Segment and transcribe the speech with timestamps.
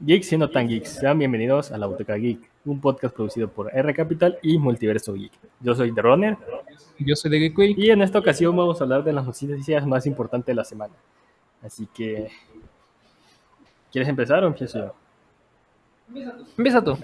[0.00, 3.76] Geeks y no tan geeks, sean bienvenidos a la Boteca Geek, un podcast producido por
[3.76, 5.32] R Capital y Multiverso Geek.
[5.58, 6.36] Yo soy The Runner
[7.00, 7.74] Yo soy de Geekway.
[7.76, 10.94] y en esta ocasión vamos a hablar de las noticias más importantes de la semana.
[11.64, 12.28] Así que,
[13.90, 14.94] ¿quieres empezar o empiezo yo?
[16.56, 16.96] Empieza tú.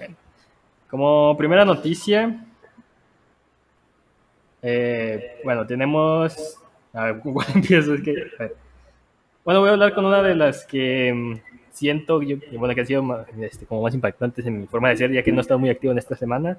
[0.89, 2.45] Como primera noticia,
[4.61, 6.61] eh, bueno, tenemos...
[6.93, 7.93] A ver, ¿cuál empiezo?
[7.93, 8.55] Es que, a ver.
[9.43, 12.87] Bueno, voy a hablar con una de las que mm, siento yo, bueno, que han
[12.87, 15.41] sido más, este, como más impactantes en mi forma de ser, ya que no he
[15.41, 16.57] estado muy activo en esta semana,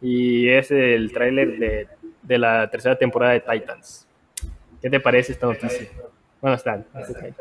[0.00, 1.88] y es el tráiler de,
[2.22, 4.06] de la tercera temporada de Titans.
[4.80, 5.88] ¿Qué te parece esta noticia?
[6.40, 6.84] Bueno, está.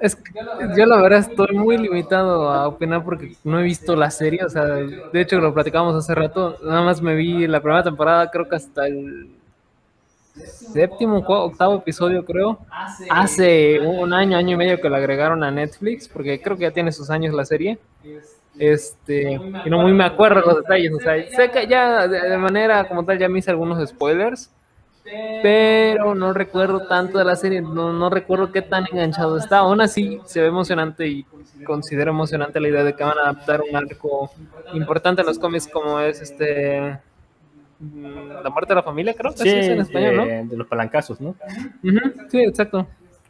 [0.02, 0.32] Es que
[0.76, 4.50] yo la verdad estoy muy limitado a opinar porque no he visto la serie, o
[4.50, 8.50] sea, de hecho lo platicamos hace rato, nada más me vi la primera temporada, creo
[8.50, 9.30] que hasta el
[10.46, 12.60] séptimo, octavo episodio creo,
[13.10, 16.72] hace un año, año y medio que la agregaron a Netflix, porque creo que ya
[16.72, 17.80] tiene sus años la serie,
[18.58, 22.88] este, y no muy me acuerdo los detalles, o sea, sé que ya de manera
[22.88, 24.52] como tal ya me hice algunos spoilers,
[25.42, 29.60] pero no recuerdo tanto de la serie, no, no recuerdo qué tan enganchado está.
[29.60, 31.26] Aún así, se ve emocionante y
[31.66, 34.32] considero emocionante la idea de que van a adaptar un arco
[34.74, 37.00] importante en los cómics como es este
[37.80, 40.26] La muerte de la familia, creo que Sí, así es en español, ¿no?
[40.26, 41.36] de, de los palancazos, ¿no?
[41.84, 42.88] Ujú, sí, exacto.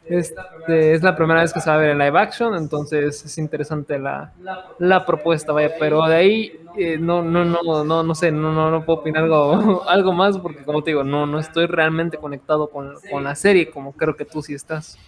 [0.08, 3.36] Este, es la primera vez que se va a ver en live action, entonces es
[3.36, 4.32] interesante la,
[4.78, 8.70] la propuesta, vaya, pero de ahí eh, no, no, no, no, no sé, no, no,
[8.70, 12.70] no puedo opinar algo, algo más porque como te digo, no, no estoy realmente conectado
[12.70, 14.98] con, con la serie como creo que tú sí estás.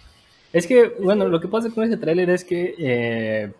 [0.52, 3.52] Es que, bueno, lo que pasa con ese tráiler es que eh,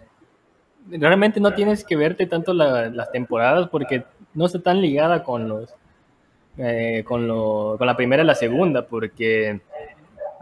[0.91, 5.49] realmente no tienes que verte tanto la- las temporadas porque no está tan ligada con
[5.49, 5.75] los
[6.59, 9.61] eh, con, lo, con la primera y la segunda, porque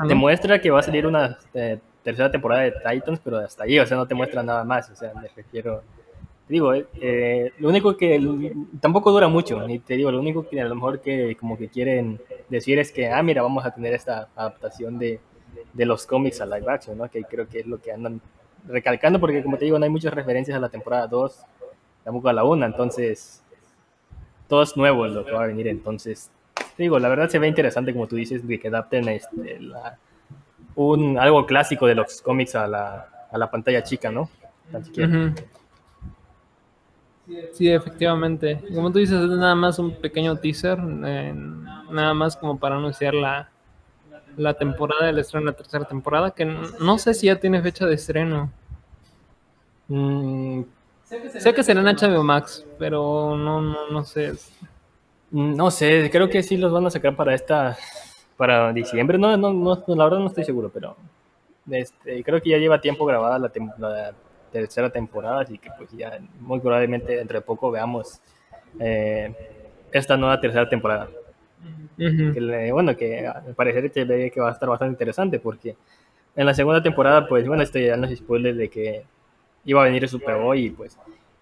[0.06, 3.78] te muestra que va a salir una eh, tercera temporada de Titans, pero hasta ahí,
[3.78, 5.82] o sea, no te muestra nada más, o sea, me refiero,
[6.48, 10.60] digo, eh, eh, lo único que tampoco dura mucho, ni te digo, lo único que
[10.60, 13.94] a lo mejor que como que quieren decir es que, ah, mira, vamos a tener
[13.94, 15.20] esta adaptación de,
[15.72, 17.10] de los cómics a live action, ¿no?
[17.10, 18.20] Que creo que es lo que andan
[18.66, 21.44] recalcando, porque como te digo, no hay muchas referencias a la temporada 2,
[22.04, 23.42] tampoco a la 1, entonces
[24.48, 26.30] todo es nuevo lo que va a venir, entonces
[26.76, 29.98] te digo, la verdad se ve interesante como tú dices, de que adapten este, la-
[30.74, 34.30] un, algo clásico de los cómics a la, a la pantalla chica, ¿no?
[34.70, 35.08] Tan siquiera.
[35.08, 35.34] Ujú.
[37.52, 38.62] Sí, efectivamente.
[38.74, 41.34] Como tú dices, es nada más un pequeño teaser, eh,
[41.90, 43.50] nada más como para anunciar la,
[44.36, 47.60] la temporada del estreno de la tercera temporada, que no, no sé si ya tiene
[47.60, 48.50] fecha de estreno.
[49.88, 50.62] Mm,
[51.40, 54.32] Sé que será en HBO Max, pero no, no, no sé.
[55.30, 57.76] no sé, creo que sí los van a sacar para esta,
[58.36, 60.96] para diciembre, no, no, no, la verdad no estoy seguro, pero
[61.70, 64.12] este, creo que ya lleva tiempo grabada la, tem- la
[64.52, 68.20] tercera temporada, así que pues ya muy probablemente dentro de poco veamos
[68.78, 69.34] eh,
[69.92, 71.08] esta nueva tercera temporada.
[71.98, 72.32] Ujú.
[72.32, 75.74] que le- bueno, que al parecer ve que va a estar bastante interesante porque
[76.36, 79.04] en la segunda temporada, pues bueno, esto ya no es spoiler de que
[79.64, 80.98] iba a venir el Superboy y pues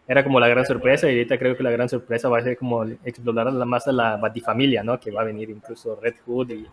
[0.08, 2.56] era como la gran sorpresa y ahorita creo que la gran sorpresa va a ser
[2.56, 5.00] como explorar más a la Batifamilia, ¿no?
[5.00, 6.66] Que va a venir incluso Red Hood y,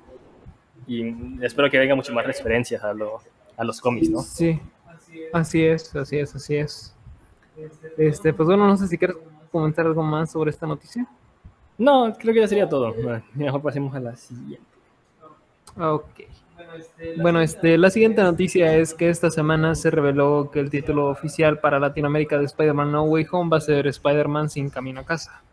[0.87, 3.21] y espero que venga mucho más referencias a, lo,
[3.57, 4.19] a los cómics, ¿no?
[4.21, 4.59] Sí,
[5.31, 6.95] así es, así es, así es.
[7.97, 9.17] Este, pues bueno, no sé si quieres
[9.51, 11.07] comentar algo más sobre esta noticia.
[11.77, 12.93] No, creo que ya sería todo.
[13.33, 14.72] Mejor pasemos a la siguiente.
[15.77, 16.09] Ok.
[17.17, 21.59] Bueno, este, la siguiente noticia es que esta semana se reveló que el título oficial
[21.59, 25.43] para Latinoamérica de Spider-Man No Way Home va a ser Spider-Man sin camino a casa.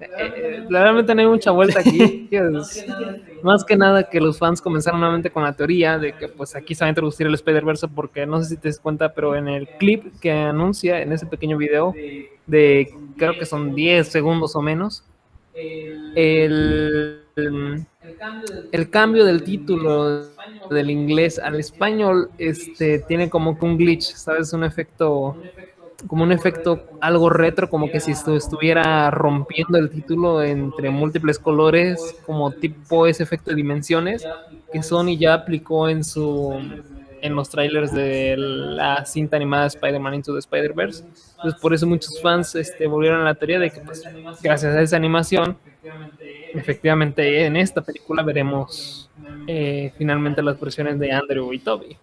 [0.00, 2.28] Eh, eh, realmente no hay mucha vuelta aquí.
[2.30, 2.86] es
[3.42, 6.74] más que nada que los fans comenzaron nuevamente con la teoría de que pues aquí
[6.74, 9.48] se va a introducir el Spider-Verse porque no sé si te das cuenta, pero en
[9.48, 11.94] el clip que anuncia, en ese pequeño video
[12.46, 15.04] de creo que son 10 segundos o menos,
[15.54, 17.19] el,
[18.72, 20.30] el cambio del título
[20.68, 24.52] del inglés al español este tiene como que un glitch, ¿sabes?
[24.52, 25.38] Un efecto
[26.06, 31.38] como un efecto algo retro, como que si estu- estuviera rompiendo el título entre múltiples
[31.38, 34.28] colores, como tipo ese efecto de dimensiones
[34.72, 36.82] que Sony ya aplicó en su
[37.22, 41.04] en los trailers de la cinta animada Spider-Man Into the Spider-Verse.
[41.04, 44.02] Entonces, por eso muchos fans este, volvieron a la teoría de que, pues,
[44.42, 45.56] gracias a esa animación,
[46.54, 49.10] efectivamente en esta película veremos
[49.46, 51.96] eh, finalmente las versiones de Andrew y Toby.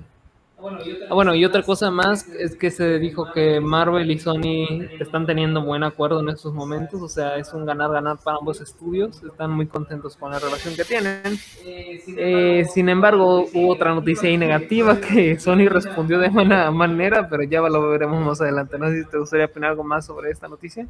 [1.10, 5.62] bueno, y otra cosa más es que se dijo que Marvel y Sony están teniendo
[5.62, 9.66] buen acuerdo en estos momentos, o sea, es un ganar-ganar para ambos estudios, están muy
[9.66, 11.38] contentos con la relación que tienen.
[11.62, 17.42] Eh, sin embargo, hubo otra noticia ahí negativa que Sony respondió de buena manera, pero
[17.42, 18.78] ya lo veremos más adelante.
[18.78, 20.86] No sé si te gustaría opinar algo más sobre esta noticia.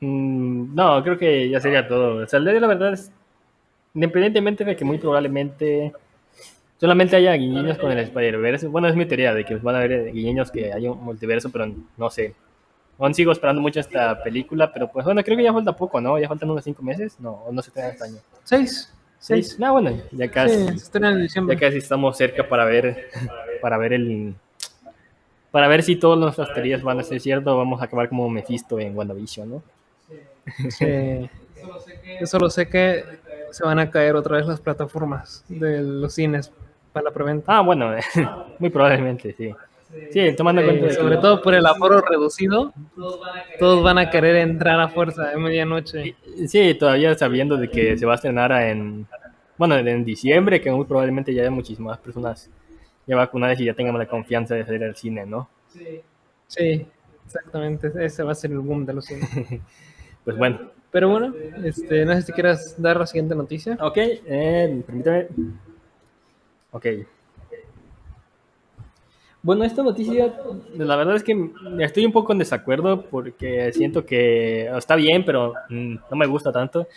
[0.00, 2.24] mm, no, creo que ya sería todo.
[2.24, 3.12] O sea, la verdad es,
[3.94, 5.92] independientemente de que muy probablemente
[6.84, 8.66] solamente haya guiños con el Spider-Verse.
[8.66, 11.72] Bueno, es mi teoría de que van a haber guiños que haya un multiverso, pero
[11.96, 12.34] no sé.
[12.98, 16.18] Aún sigo esperando mucho esta película, pero pues bueno, creo que ya falta poco, ¿no?
[16.18, 17.18] Ya faltan unos cinco meses.
[17.18, 18.18] No, no se estrena este año.
[18.42, 18.92] Seis.
[19.18, 19.58] Seis.
[19.58, 20.78] No, bueno, ya casi.
[20.78, 21.00] Sí.
[21.48, 23.08] Ya casi estamos cerca para ver,
[23.62, 24.34] para ver el,
[25.50, 27.54] para ver si todas nuestras teorías van a ser ciertas.
[27.54, 29.62] Vamos a acabar como Mephisto en WandaVision, ¿no?
[30.68, 31.30] Sí.
[32.20, 33.02] Yo solo sé que
[33.52, 36.52] se van a caer otra vez las plataformas de los cines
[36.94, 37.58] para la preventa.
[37.58, 37.92] Ah, bueno,
[38.58, 39.54] muy probablemente, sí.
[40.10, 42.72] Sí, tomando en cuenta que- sobre todo por el aforo reducido,
[43.58, 46.16] todos van a querer entrar a fuerza de medianoche.
[46.48, 49.06] Sí, todavía sabiendo de que se va a estrenar en,
[49.58, 52.50] bueno, en diciembre, que muy probablemente ya haya muchísimas personas
[53.06, 55.48] ya vacunadas y ya tengamos la confianza de salir al cine, ¿no?
[56.46, 56.86] Sí,
[57.26, 57.92] exactamente.
[58.04, 59.28] Ese va a ser el boom de los cines.
[60.24, 60.58] Pues bueno.
[60.90, 63.76] Pero bueno, este, no sé si quieras dar la siguiente noticia.
[63.80, 65.26] Ok, eh, permítame.
[66.74, 66.86] Ok.
[69.42, 70.34] Bueno, esta noticia,
[70.76, 75.54] la verdad es que estoy un poco en desacuerdo porque siento que está bien, pero
[75.68, 76.88] mm, no me gusta tanto.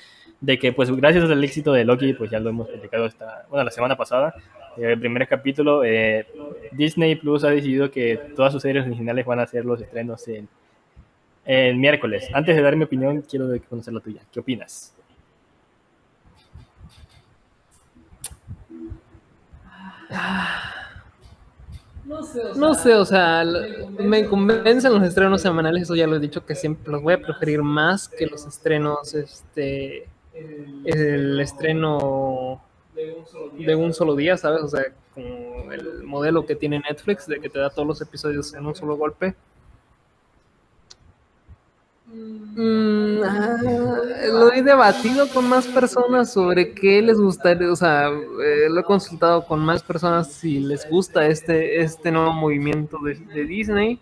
[0.41, 3.65] De que, pues, gracias al éxito de Loki, pues ya lo hemos platicado esta, bueno,
[3.65, 4.33] la semana pasada,
[4.77, 6.25] eh, el primer capítulo, eh,
[6.71, 10.47] Disney Plus ha decidido que todas sus series originales van a ser los estrenos en,
[11.45, 12.29] el miércoles.
[12.33, 14.21] Antes de dar mi opinión, quiero conocer la tuya.
[14.31, 14.96] ¿Qué opinas?
[22.55, 26.45] No sé, o sea, l- me convencen los estrenos semanales, eso ya lo he dicho,
[26.45, 30.07] que siempre los voy a preferir más que los estrenos, este,
[30.85, 32.61] el estreno
[33.65, 34.61] de un solo día, ¿sabes?
[34.63, 34.83] O sea,
[35.13, 38.73] como el modelo que tiene Netflix, de que te da todos los episodios en un
[38.75, 39.35] solo golpe.
[42.27, 43.57] Mm, ah,
[44.31, 48.83] lo he debatido con más personas sobre qué les gustaría, o sea, eh, lo he
[48.83, 53.99] consultado con más personas si les gusta este, este nuevo movimiento de, Disney.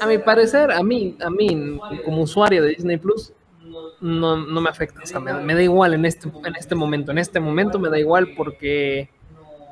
[0.00, 3.32] A mi parecer, a mí, a mí, como usuario de Disney Plus,
[4.00, 7.10] no, no me afecta, o sea, me, me da igual en este, en este momento,
[7.10, 9.08] en este momento me da igual porque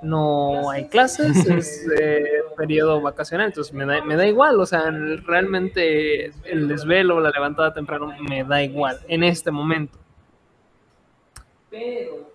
[0.02, 4.90] no hay clases, es eh, periodo vacacional, entonces me da, me da igual, o sea,
[4.90, 9.98] realmente el desvelo, la levantada temprano, me da igual en este momento.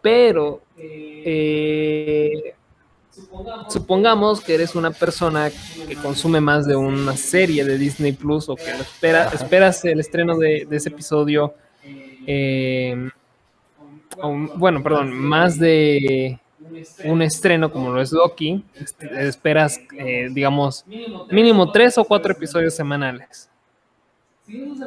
[0.02, 2.54] Pero, eh,
[3.70, 5.50] supongamos que eres una persona
[5.88, 10.00] que consume más de una serie de Disney Plus o que lo espera, esperas el
[10.00, 11.54] estreno de, de ese episodio,
[12.28, 13.10] eh,
[14.22, 16.41] o, bueno, perdón, más de
[17.06, 20.86] un estreno como lo es Loki, este, esperas, eh, digamos,
[21.30, 23.50] mínimo tres o cuatro episodios semanales.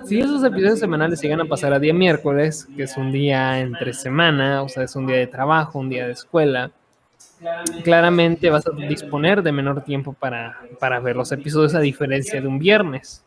[0.04, 3.94] Si esos episodios semanales llegan a pasar a día miércoles, que es un día entre
[3.94, 6.70] semana, o sea, es un día de trabajo, un día de escuela,
[7.82, 12.46] claramente vas a disponer de menor tiempo para, para ver los episodios a diferencia de
[12.46, 13.24] un viernes.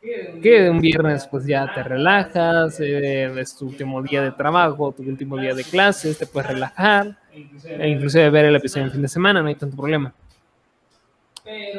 [0.00, 5.02] Que un viernes pues ya te relajas, eh, es tu último día de trabajo, tu
[5.02, 7.16] último día de clases, te puedes relajar,
[7.64, 10.12] e inclusive ver el episodio en fin de semana, no hay tanto problema.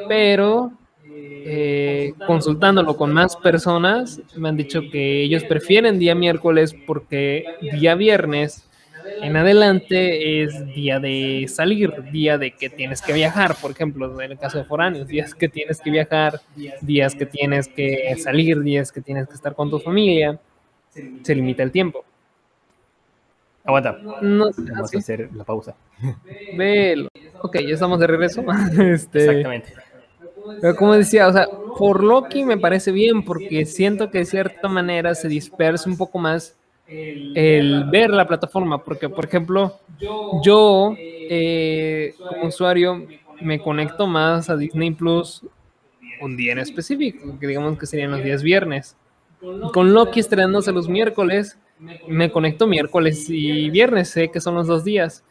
[0.08, 0.72] Pero
[1.06, 7.96] eh, consultándolo con más personas, me han dicho que ellos prefieren día miércoles porque día
[7.96, 8.66] viernes
[9.22, 14.32] en adelante es día de salir, día de que tienes que viajar, por ejemplo, en
[14.32, 16.39] el caso de foráneos, días que tienes que viajar,
[16.82, 20.39] días que tienes que salir, días que tienes que estar con tu familia,
[21.24, 22.06] se limita el tiempo.
[23.63, 23.98] Aguanta.
[24.22, 25.75] No, Vamos a hacer la pausa.
[26.58, 27.10] Velo.
[27.42, 28.44] Ok, ya estamos de regreso.
[28.80, 29.74] Este, Exactamente.
[30.62, 31.48] Pero como decía, o sea,
[31.78, 36.18] por Loki me parece bien porque siento que de cierta manera se dispersa un poco
[36.18, 39.78] más el ver la plataforma, porque por ejemplo,
[40.44, 43.06] yo eh, como usuario
[43.42, 45.44] me conecto más a Disney Plus
[46.22, 48.98] un día en específico, que digamos que serían los días viernes.
[49.74, 51.58] Con Loki estrenándose los miércoles,
[52.07, 55.24] me conecto miércoles y viernes, sé que son los dos días.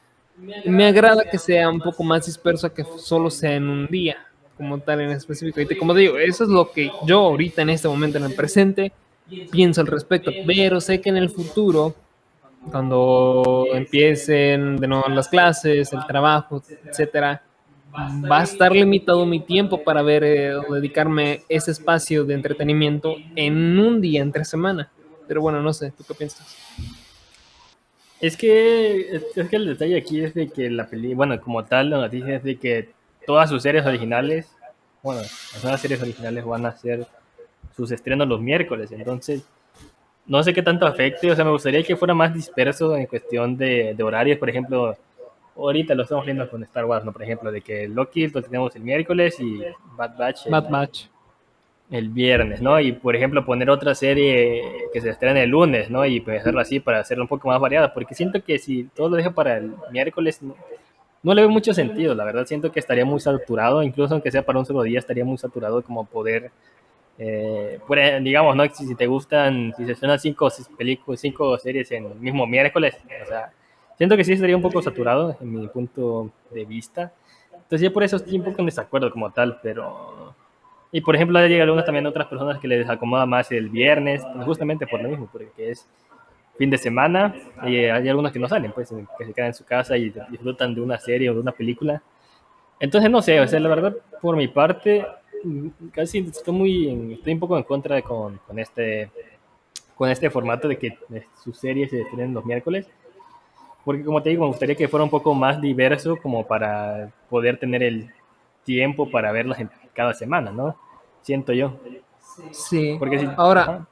[0.64, 4.17] Me agrada que sea un poco más disperso que solo sea en un día,
[4.57, 5.61] como tal en específico.
[5.61, 8.93] Y como digo, eso es lo que yo ahorita en este momento, en el presente,
[9.50, 10.31] pienso al respecto.
[10.47, 11.95] Pero sé que en el futuro,
[12.71, 17.43] cuando empiecen de nuevo las clases, el trabajo, etcétera,
[18.31, 23.78] va a estar limitado mi tiempo para ver eh, dedicarme ese espacio de entretenimiento en
[23.78, 24.90] un día entre semana.
[25.29, 26.57] Pero bueno, no sé, ¿tú qué piensas?
[28.21, 31.91] Es que, es, que el detalle aquí es de que la peli, bueno, como tal,
[31.91, 32.91] la noticia es de que
[33.27, 34.49] todas sus series originales,
[35.03, 37.07] bueno, las nuevas series originales van a hacer
[37.77, 39.45] sus estrenos los miércoles, entonces
[40.27, 43.57] no sé qué tanto afecte, o sea, me gustaría que fuera más disperso en cuestión
[43.57, 44.97] de, de horarios, por ejemplo,
[45.57, 47.13] ahorita lo estamos viendo con Star Wars, ¿no?
[47.13, 49.61] Por ejemplo, de que Loki lo tenemos el miércoles y
[49.97, 51.07] Bad Batch Bad Batch.
[51.90, 52.78] El viernes, ¿no?
[52.80, 56.04] Y por ejemplo poner otra serie que se estrene el lunes, ¿no?
[56.04, 59.09] Y pues hacerlo así para hacerlo un poco más variada, porque siento que si todo
[59.09, 60.54] lo dejo para el miércoles, no,
[61.23, 64.45] no le veo mucho sentido, la verdad siento que estaría muy saturado, incluso aunque sea
[64.45, 66.50] para un solo día, estaría muy saturado como poder,
[67.18, 68.64] eh, ej- digamos, ¿no?
[68.75, 72.97] Si, si te gustan, si se estrenan cinco películas, cinco series en el mismo miércoles,
[73.25, 73.52] o sea,
[73.97, 77.12] siento que sí estaría un poco saturado en mi punto de vista.
[77.52, 80.28] Entonces yo por eso estoy un poco en desacuerdo como tal, pero...
[80.90, 84.47] Y por ejemplo, hay algunas también otras personas que les acomoda más el viernes, pues,
[84.47, 85.87] justamente por lo mismo, porque es
[86.57, 89.64] fin de semana y hay algunos que no salen, pues que se quedan en su
[89.64, 92.02] casa y disfrutan de una serie o de una película.
[92.80, 95.07] Entonces no sé, o sea, la verdad, por mi parte,
[95.45, 99.11] mm, casi estoy muy, estoy un poco en contra de con, con este,
[99.95, 102.88] con este formato de que eh, sus series se estrenen los miércoles,
[103.85, 107.59] porque como te digo, me gustaría que fuera un poco más diverso como para poder
[107.59, 108.11] tener el
[108.64, 110.76] tiempo para verlas en cada semana, ¿no?
[111.23, 111.76] Siento yo.
[112.52, 112.95] Sí.
[113.00, 113.88] Porque si, Ahora, ajá.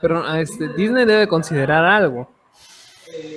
[0.00, 2.28] pero este, Disney debe considerar algo.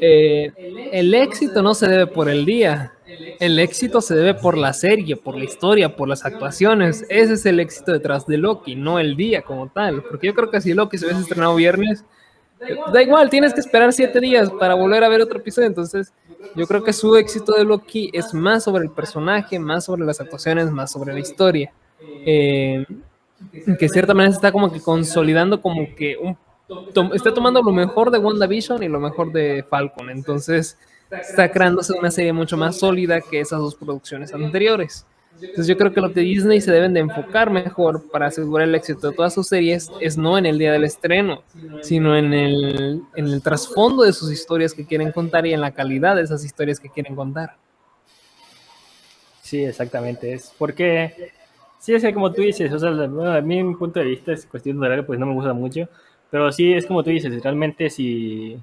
[0.01, 0.51] Eh,
[0.93, 2.93] el éxito no se debe por el día.
[3.39, 7.05] El éxito se debe por la serie, por la historia, por las actuaciones.
[7.07, 10.01] Ese es el éxito detrás de Loki, no el día como tal.
[10.01, 12.03] Porque yo creo que si Loki se hubiese estrenado viernes,
[12.62, 15.67] eh, da igual, tienes que esperar siete días para volver a ver otro episodio.
[15.67, 16.12] Entonces,
[16.55, 20.19] yo creo que su éxito de Loki es más sobre el personaje, más sobre las
[20.19, 21.71] actuaciones, más sobre la historia.
[22.00, 22.86] Eh,
[23.77, 26.18] que cierta manera está como que consolidando como que
[27.13, 30.10] está tomando lo mejor de WandaVision y lo mejor de Falcon.
[30.10, 30.77] Entonces
[31.12, 35.06] está creándose una serie mucho más sólida que esas dos producciones anteriores.
[35.39, 38.74] Entonces yo creo que lo que Disney se deben de enfocar mejor para asegurar el
[38.74, 41.44] éxito de todas sus series es no en el día del estreno,
[41.84, 46.24] sino en el trasfondo de sus historias que quieren contar y en la calidad de
[46.24, 47.56] esas historias que quieren contar.
[49.48, 50.34] Sí, exactamente.
[50.34, 51.32] Es porque,
[51.79, 54.79] sí, es como tú dices, o sea, bueno, a mi punto de vista es cuestión
[54.79, 55.88] de horario, pues no me gusta mucho,
[56.29, 58.57] pero sí es como tú dices, realmente si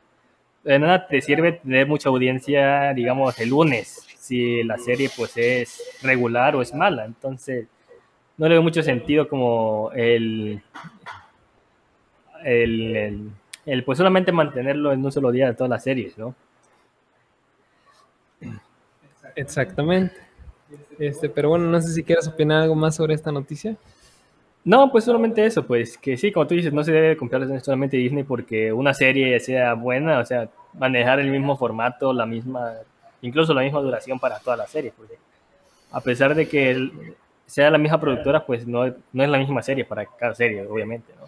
[0.65, 5.83] de nada te sirve tener mucha audiencia, digamos, el lunes, si la serie pues es
[6.03, 7.67] regular o es mala, entonces
[8.39, 10.63] no le veo mucho sentido como el,
[12.45, 13.31] el, el,
[13.67, 16.35] el, pues solamente mantenerlo en un solo día de todas las series, ¿no?
[19.37, 20.24] Exactamente.
[20.99, 23.77] Este, pero bueno, no sé si quieres opinar algo más sobre esta noticia.
[24.65, 27.97] No, pues solamente eso, pues que sí, como tú dices, no se debe comprar solamente
[27.99, 32.73] Disney porque una serie sea buena, o sea, manejar el mismo formato, la misma,
[33.23, 35.15] incluso la misma duración para toda la serie, porque
[35.93, 39.63] a pesar de que el- sea la misma productora, pues no, no es la misma
[39.63, 41.27] serie para cada serie, obviamente, ¿no?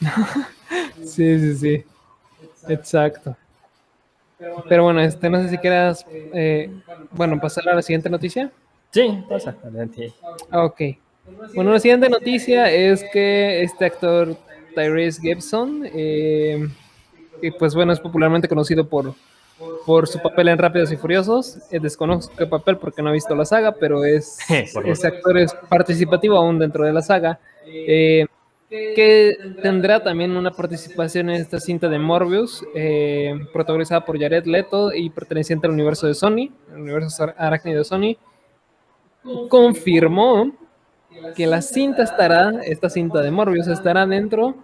[1.04, 1.84] Sí, sí, sí.
[2.68, 3.36] Exacto.
[4.68, 6.70] Pero bueno, este, no sé si quieras, eh,
[7.12, 8.50] bueno, pasar a la siguiente noticia.
[8.90, 10.12] Sí, pasa, adelante.
[10.50, 10.80] Ah, Ok.
[11.54, 14.36] Bueno, la siguiente noticia es que este actor
[14.76, 16.68] Tyrese Gibson, eh,
[17.40, 19.12] que pues bueno, es popularmente conocido por,
[19.84, 21.58] por su papel en Rápidos y Furiosos.
[21.72, 24.38] Eh, desconozco qué papel porque no he visto la saga, pero es,
[24.84, 27.40] ese actor es participativo aún dentro de la saga.
[27.66, 28.26] eh,
[28.94, 34.92] que tendrá también una participación en esta cinta de Morbius, eh, protagonizada por Jared Leto
[34.92, 38.16] y perteneciente al universo de Sony, el universo ar- arácnido de Sony,
[39.48, 40.52] confirmó
[41.34, 44.54] que la cinta estará, esta cinta de Morbius estará dentro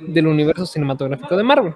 [0.00, 1.74] del universo cinematográfico de Marvel.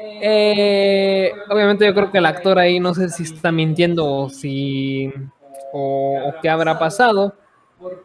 [0.00, 5.12] Eh, obviamente yo creo que el actor ahí no sé si está mintiendo o si
[5.72, 7.34] o qué habrá pasado,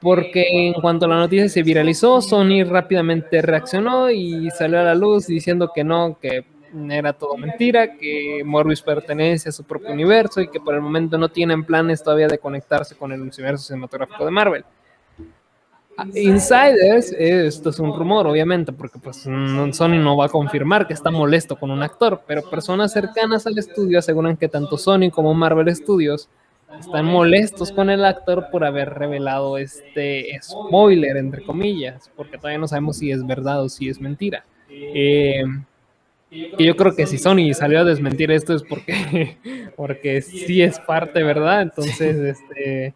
[0.01, 5.27] porque en cuanto la noticia se viralizó, Sony rápidamente reaccionó y salió a la luz
[5.27, 6.45] diciendo que no, que
[6.89, 11.17] era todo mentira, que Morbius pertenece a su propio universo y que por el momento
[11.17, 14.65] no tienen planes todavía de conectarse con el universo cinematográfico de Marvel.
[16.15, 21.11] Insiders, esto es un rumor, obviamente, porque pues Sony no va a confirmar que está
[21.11, 25.73] molesto con un actor, pero personas cercanas al estudio aseguran que tanto Sony como Marvel
[25.75, 26.29] Studios
[26.79, 32.67] están molestos con el actor por haber revelado este spoiler, entre comillas, porque todavía no
[32.67, 34.45] sabemos si es verdad o si es mentira.
[34.69, 35.43] Eh,
[36.29, 39.37] y yo creo que si Sony salió a desmentir esto es porque,
[39.75, 41.61] porque sí es parte, ¿verdad?
[41.61, 42.93] Entonces, este,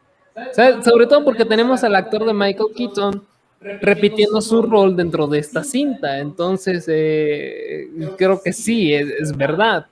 [0.84, 3.24] sobre todo porque tenemos al actor de Michael Keaton
[3.60, 6.20] repitiendo su rol dentro de esta cinta.
[6.20, 9.88] Entonces, eh, creo que sí, es, verdad.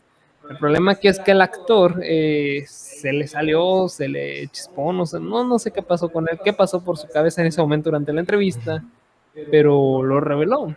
[0.49, 5.05] El problema aquí es que el actor eh, se le salió, se le chispó, no
[5.05, 7.89] sé, no, sé qué pasó con él, qué pasó por su cabeza en ese momento
[7.89, 8.83] durante la entrevista,
[9.49, 10.75] pero lo reveló.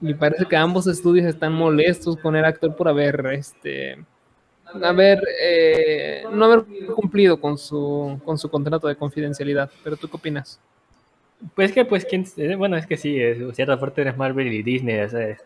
[0.00, 4.04] Y parece que ambos estudios están molestos con el actor por haber, este,
[4.82, 9.70] haber, eh, no haber cumplido con su, con su contrato de confidencialidad.
[9.84, 10.60] Pero tú qué opinas?
[11.54, 14.62] Pues que, pues, ¿quién, eh, bueno, es que sí, es cierta parte de Marvel y
[14.62, 15.36] Disney, o sea,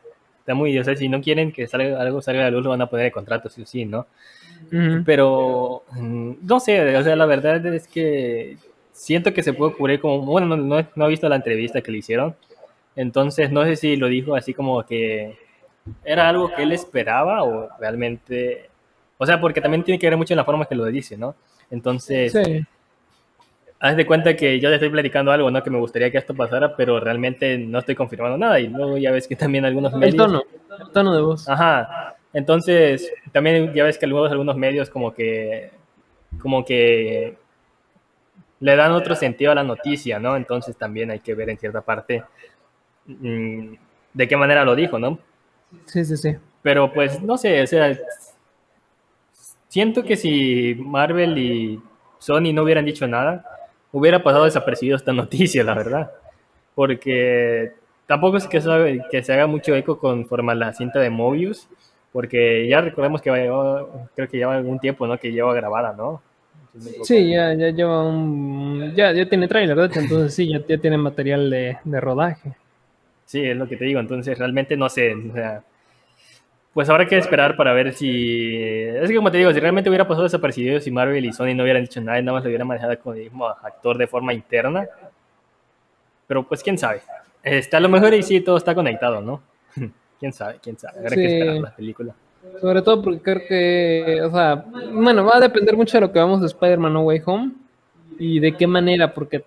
[0.46, 2.70] está muy, o sea, si no quieren que salga, algo salga a la luz, lo
[2.70, 4.06] van a poner en contrato, sí o sí, ¿no?
[5.04, 8.56] Pero, mm, no sé, o sea, la verdad es que
[8.92, 11.90] siento que se puede cubrir como, bueno, no, no, no he visto la entrevista que
[11.90, 12.36] le hicieron,
[12.94, 15.36] entonces, no sé si lo dijo así como que
[16.04, 18.70] era algo que él esperaba o realmente...
[19.18, 21.34] O sea, porque también tiene que ver mucho en la forma que lo dice, ¿no?
[21.70, 22.34] Entonces,
[23.80, 25.62] haz de cuenta que yo le estoy platicando algo, ¿no?
[25.62, 28.58] Que me gustaría que esto pasara, pero realmente no estoy confirmando nada.
[28.60, 30.14] Y luego ya ves que también algunos medios...
[30.14, 30.42] El tono,
[30.78, 31.48] el tono de voz.
[31.48, 32.16] Ajá.
[32.32, 35.70] Entonces, también ya ves que luego algunos medios como que...
[36.40, 37.36] Como que
[38.60, 40.36] le dan otro sentido a la noticia, ¿no?
[40.36, 42.24] Entonces también hay que ver en cierta parte
[43.06, 43.74] Mm,
[44.14, 45.18] de qué manera lo dijo, ¿no?
[45.86, 46.36] Sí, sí, sí.
[46.62, 47.96] Pero pues no sé, o sea,
[49.68, 51.80] siento que si Marvel y
[52.18, 53.44] Sony no hubieran dicho nada,
[53.92, 56.10] hubiera pasado desapercibido esta noticia, la verdad.
[56.74, 57.72] Porque
[58.06, 61.68] tampoco es que se, que se haga mucho eco conforme a la cinta de Mobius,
[62.12, 65.18] porque ya recordemos que creo que lleva algún tiempo, ¿no?
[65.18, 66.22] Que lleva grabada, ¿no?
[67.02, 68.94] Sí, ya, ya lleva un...
[68.94, 69.96] Ya, ya tiene trailer, ¿verdad?
[69.96, 72.52] Entonces sí, ya, ya tiene material de, de rodaje.
[73.24, 74.00] Sí, es lo que te digo.
[74.00, 75.14] Entonces, realmente no sé.
[75.14, 75.62] O sea,
[76.76, 78.54] pues habrá que esperar para ver si.
[78.54, 81.62] Es que, como te digo, si realmente hubiera pasado desapercibido, si Marvel y Sony no
[81.62, 84.86] hubieran dicho nada, nada más lo hubieran manejado como mismo actor de forma interna.
[86.26, 87.00] Pero, pues, quién sabe.
[87.42, 89.40] Está a lo mejor y sí, todo está conectado, ¿no?
[90.20, 90.98] quién sabe, quién sabe.
[90.98, 92.14] Habrá que esperar la película.
[92.60, 94.56] Sobre todo porque creo que, o sea,
[94.92, 97.52] bueno, va a depender mucho de lo que vamos de Spider-Man No Way Home
[98.18, 99.46] y de qué manera, porque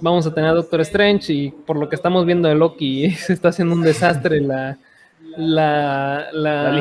[0.00, 3.34] vamos a tener a Doctor Strange y por lo que estamos viendo de Loki se
[3.34, 4.78] está haciendo un desastre la,
[5.36, 6.72] la, la,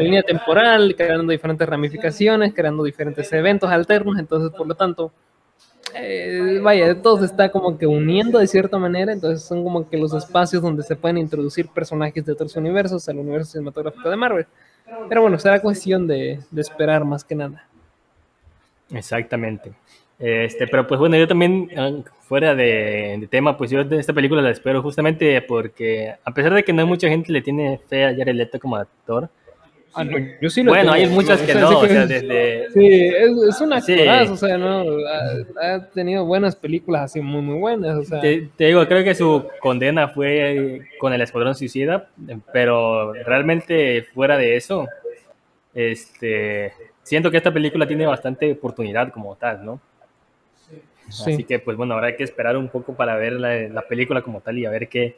[0.00, 5.12] línea temporal, creando diferentes ramificaciones, creando diferentes eventos alternos, entonces por lo tanto,
[5.94, 9.96] eh, vaya, todo se está como que uniendo de cierta manera, entonces son como que
[9.96, 14.46] los espacios donde se pueden introducir personajes de otros universos al universo cinematográfico de Marvel.
[15.08, 17.66] Pero bueno, será cuestión de, de esperar más que nada.
[18.90, 19.72] Exactamente.
[20.18, 24.42] Este, pero pues bueno, yo también, ah, fuera de, tema, pues yo de esta película
[24.42, 28.04] la espero justamente porque, a pesar de que no hay mucha gente le tiene fe
[28.04, 29.28] a Jared Leto como actor,
[29.94, 32.70] Ah, no, yo sí lo bueno, hay muchas que no, o sea, desde...
[32.70, 34.84] Sí, es, es un actorazo, o sea, no,
[35.60, 38.20] ha, tenido buenas películas así muy, muy buenas, o sea...
[38.20, 42.10] Te, te, digo, creo que su condena fue con el Escuadrón Suicida,
[42.52, 44.86] pero realmente fuera de eso,
[45.74, 49.80] este, siento que esta película tiene bastante oportunidad como tal, ¿no?
[51.08, 54.58] Así que, pues bueno, habrá que esperar un poco para ver la, película como tal
[54.58, 55.16] y a ver qué,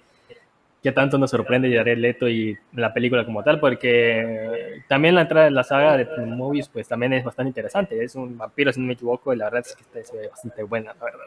[0.83, 5.46] qué tanto nos sorprende Jared Leto y la película como tal, porque también la entrada
[5.46, 8.03] de la saga de Movies, pues también es bastante interesante.
[8.03, 10.94] Es un vampiro, si no me equivoco, y la verdad es que está, bastante buena,
[10.94, 11.26] la verdad.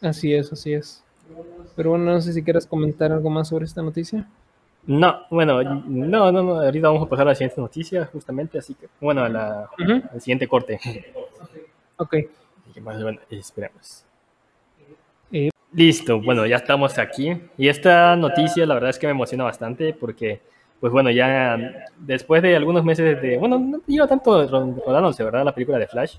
[0.00, 1.02] Así es, así es.
[1.74, 4.28] Pero bueno, no sé si quieres comentar algo más sobre esta noticia.
[4.86, 8.74] No, bueno, no, no, no, ahorita vamos a pasar a la siguiente noticia, justamente, así
[8.74, 9.68] que, bueno, a la,
[10.12, 10.78] al siguiente corte.
[11.96, 12.14] Ok
[12.80, 12.96] más
[13.30, 14.04] esperemos.
[15.72, 17.38] Listo, bueno, ya estamos aquí.
[17.58, 20.40] Y esta noticia la verdad es que me emociona bastante porque,
[20.80, 21.58] pues bueno, ya
[21.98, 25.44] después de algunos meses de, bueno, no lleva tanto rodándose, ¿verdad?
[25.44, 26.16] La película de Flash.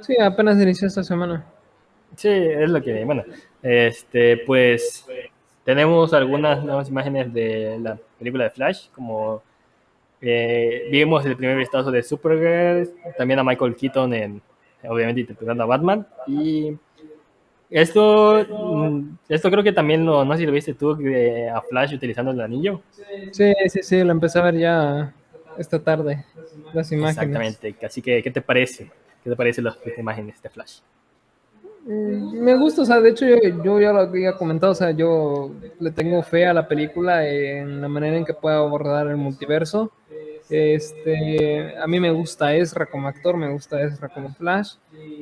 [0.00, 1.44] Sí, apenas inició esta semana.
[2.16, 3.24] Sí, es lo que, bueno,
[3.62, 5.06] este, pues
[5.64, 9.42] tenemos algunas nuevas imágenes de la película de Flash, como
[10.20, 14.42] eh, vimos el primer vistazo de Supergirl, también a Michael Keaton en,
[14.88, 16.76] obviamente interpretando a Batman, y
[17.70, 20.92] esto, mm, esto creo que también lo, no sé si lo viste tú,
[21.52, 22.82] a Flash utilizando el anillo.
[23.32, 25.14] Sí, sí, sí, lo empecé a ver ya
[25.58, 26.24] esta tarde,
[26.72, 27.16] las imágenes.
[27.16, 28.90] Exactamente, así que, ¿qué te parece?
[29.22, 30.80] ¿Qué te parecen las, imágenes de Flash?
[31.86, 34.90] Mm, me gusta, o sea, de hecho yo, yo, ya lo había comentado, o sea,
[34.90, 39.16] yo le tengo fe a la película en la manera en que pueda abordar el
[39.16, 39.90] multiverso.
[40.50, 44.74] Este, a mí me gusta Ezra como actor, me gusta Ezra como Flash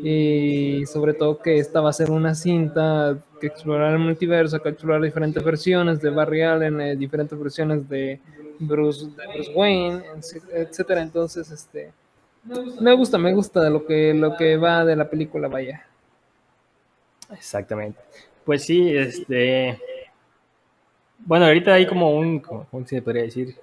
[0.03, 4.71] y sobre todo que esta va a ser una cinta que explorará el multiverso, que
[4.71, 8.19] explorará diferentes versiones de Barry Allen, eh, diferentes versiones de
[8.59, 9.07] Bruce,
[9.55, 10.03] Wayne,
[10.53, 11.03] etcétera.
[11.03, 11.93] Entonces, este,
[12.81, 15.87] me gusta, me gusta lo que lo que va de la película, vaya.
[17.33, 18.01] Exactamente.
[18.45, 19.81] Pues sí, este,
[21.21, 23.55] bueno, ahorita hay como un, ¿cómo se podría decir?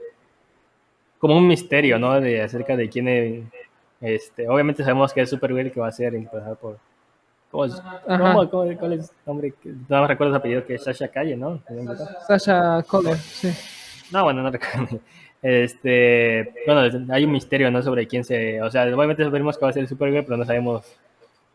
[1.19, 2.19] Como un misterio, ¿no?
[2.19, 3.43] De acerca de quién es,
[4.01, 6.77] este, obviamente sabemos que es Supergirl que va a ser empezar por
[7.51, 7.81] ¿Cómo es?
[8.05, 9.53] ¿Cómo, cómo, cuál es el nombre?
[9.87, 11.59] No me recuerdo su apellido, que es Sasha Calle, ¿no?
[12.27, 13.51] Sasha Color, sí.
[14.11, 14.99] No, bueno, no recuerdo.
[15.41, 17.81] Este, bueno, hay un misterio, ¿no?
[17.81, 20.85] Sobre quién se, o sea, obviamente sabemos que va a ser Supergirl, pero no sabemos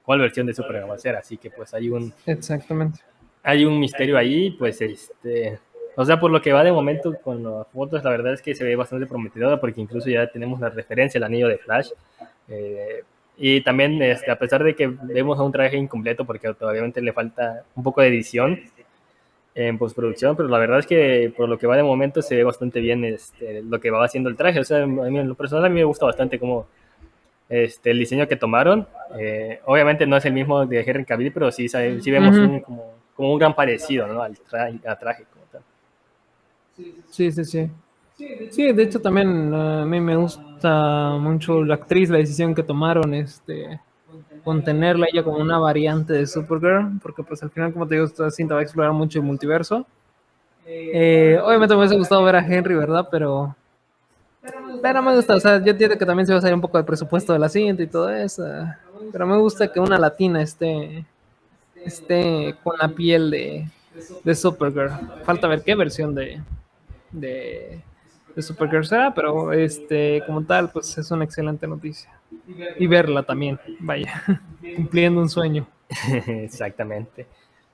[0.03, 2.13] cuál versión de Supergirl va a ser, así que pues hay un...
[2.27, 3.01] Exactamente.
[3.45, 5.61] Hay un misterio ahí, pues este,
[5.97, 8.55] o sea, por lo que va de momento con las fotos, la verdad es que
[8.55, 11.91] se ve bastante prometedora porque incluso ya tenemos la referencia al anillo de Flash.
[12.49, 13.03] Eh,
[13.37, 17.13] y también, este, a pesar de que vemos a un traje incompleto porque todavía le
[17.13, 18.61] falta un poco de edición
[19.55, 22.43] en postproducción, pero la verdad es que por lo que va de momento se ve
[22.43, 24.61] bastante bien este, lo que va haciendo el traje.
[24.61, 26.67] O sea, a mí, en lo personal a mí me gusta bastante como
[27.49, 28.87] este, el diseño que tomaron.
[29.19, 32.95] Eh, obviamente no es el mismo de Henry Cavill, pero sí, sí vemos un, como,
[33.15, 34.23] como, un gran parecido ¿no?
[34.23, 35.25] al, al traje.
[37.11, 37.71] Sí, sí, sí.
[38.51, 42.63] Sí, de hecho también eh, a mí me gusta mucho la actriz, la decisión que
[42.63, 43.81] tomaron, este,
[44.45, 48.07] con tenerla ella como una variante de Supergirl, porque pues al final, como te digo,
[48.07, 49.87] esta cinta va a explorar mucho el multiverso.
[50.67, 53.09] Eh, obviamente me hubiese gustado ver a Henry, ¿verdad?
[53.11, 53.57] Pero,
[54.83, 56.77] pero me gusta, o sea, yo entiendo que también se va a salir un poco
[56.79, 58.45] del presupuesto de la cinta y todo eso,
[59.13, 61.07] pero me gusta que una latina esté,
[61.85, 63.69] esté con la piel de,
[64.25, 64.93] de Supergirl.
[65.25, 66.43] Falta ver qué versión de,
[67.15, 67.81] de,
[68.35, 72.11] de Supergirl será, pero este, como tal, pues es una excelente noticia.
[72.79, 74.23] Y verla también, vaya,
[74.77, 75.67] cumpliendo un sueño.
[76.27, 77.27] Exactamente.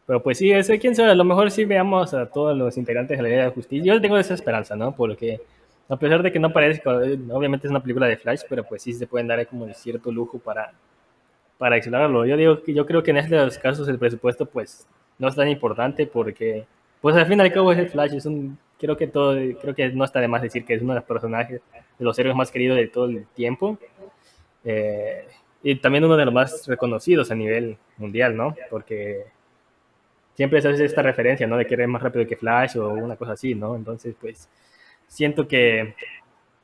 [0.07, 3.16] Pero pues sí, ese, quién sabe, a lo mejor sí veamos a todos los integrantes
[3.16, 3.94] de la Liga de Justicia.
[3.94, 4.94] Yo tengo esa esperanza, ¿no?
[4.94, 5.40] Porque
[5.88, 8.92] a pesar de que no parece, obviamente es una película de Flash, pero pues sí
[8.92, 10.72] se pueden dar como cierto lujo para,
[11.59, 12.26] para explorarlo.
[12.26, 14.87] Yo digo que yo creo que en estos casos el presupuesto pues
[15.18, 16.66] no es tan importante porque
[17.00, 19.74] pues al fin y al cabo es el Flash, es un creo que todo, creo
[19.74, 21.60] que no está de más decir que es uno de los personajes,
[21.98, 23.78] de los héroes más queridos de todo el tiempo.
[24.64, 25.26] Eh,
[25.62, 28.56] y también uno de los más reconocidos a nivel mundial, ¿no?
[28.70, 29.26] Porque
[30.34, 31.58] siempre se hace esta referencia, ¿no?
[31.58, 33.76] De que eres más rápido que Flash o una cosa así, ¿no?
[33.76, 34.48] Entonces, pues,
[35.06, 35.94] siento que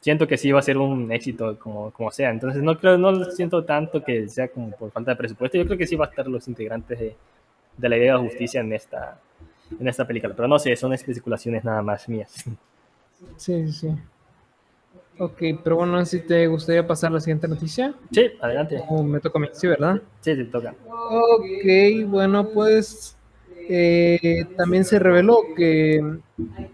[0.00, 2.30] siento que sí va a ser un éxito como, como sea.
[2.30, 5.58] Entonces, no creo, no siento tanto que sea como por falta de presupuesto.
[5.58, 7.16] Yo creo que sí va a estar los integrantes de,
[7.76, 9.18] de la idea de justicia en esta,
[9.78, 10.34] en esta película.
[10.34, 12.44] Pero no sé, son especulaciones nada más mías.
[13.36, 13.88] Sí, sí.
[15.18, 17.94] Ok, pero bueno, si te gustaría pasar la siguiente noticia.
[18.10, 18.82] Sí, adelante.
[18.88, 20.02] O me toca a mí, sí, ¿verdad?
[20.20, 20.74] Sí, te toca.
[20.86, 23.16] Ok, bueno, pues
[23.68, 26.18] eh, también se reveló que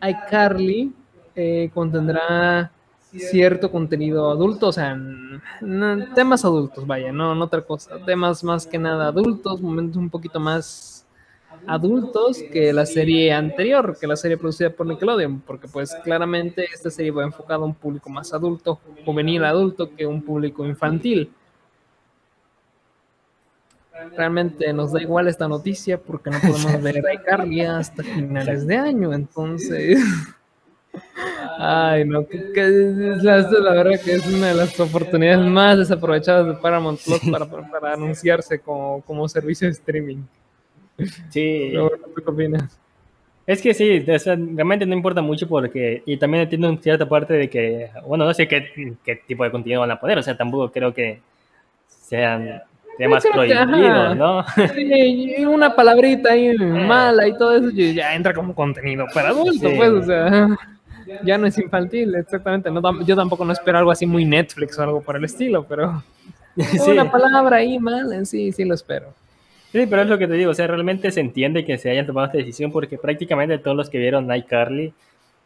[0.02, 0.92] iCarly
[1.36, 2.72] eh, contendrá
[3.12, 4.98] cierto contenido adulto, o sea,
[6.14, 10.40] temas adultos, vaya, no, no otra cosa, temas más que nada adultos, momentos un poquito
[10.40, 11.01] más
[11.66, 16.90] adultos que la serie anterior, que la serie producida por Nickelodeon, porque pues claramente esta
[16.90, 21.32] serie va enfocada a un público más adulto, juvenil adulto, que un público infantil.
[24.16, 28.76] Realmente nos da igual esta noticia porque no podemos ver a iCarly hasta finales de
[28.76, 29.98] año, entonces...
[31.58, 32.38] Ay, no, que,
[33.22, 37.46] la, la, verdad que es una de las oportunidades más desaprovechadas de Paramount Plus para,
[37.46, 40.22] para, anunciarse como, como servicio de streaming.
[41.30, 41.72] Sí.
[43.46, 47.50] Es que sí, realmente no importa mucho porque, y también entiendo en cierta parte de
[47.50, 50.70] que, bueno, no sé qué, qué tipo de contenido van a poner, o sea, tampoco
[50.70, 51.20] creo que
[51.88, 52.62] sean
[52.98, 54.44] temas prohibidos, ¿no?
[54.74, 59.90] Sí, una palabrita ahí mala y todo eso ya entra como contenido para adultos, pues,
[59.90, 60.48] o sea,
[61.24, 62.70] ya no es infantil, exactamente.
[62.70, 66.02] No, yo tampoco no espero algo así muy Netflix o algo por el estilo, pero
[66.86, 69.14] una palabra ahí mala, sí, sí lo espero.
[69.72, 72.06] Sí, pero es lo que te digo, o sea, realmente se entiende que se hayan
[72.06, 74.92] tomado esta decisión porque prácticamente todos los que vieron iCarly,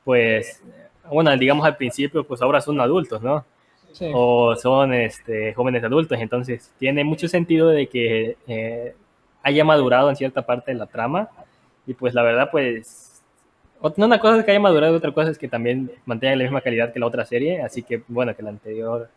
[0.05, 0.65] pues,
[1.09, 3.45] bueno, digamos al principio, pues ahora son adultos, ¿no?
[3.93, 4.11] Sí.
[4.13, 8.97] O son este, jóvenes adultos, entonces tiene mucho sentido de que eh,
[9.45, 11.29] haya madurado en cierta parte de la trama
[11.87, 13.23] y pues la verdad, pues,
[13.81, 16.93] una cosa es que haya madurado, otra cosa es que también mantenga la misma calidad
[16.93, 19.09] que la otra serie, así que, bueno, que la anterior,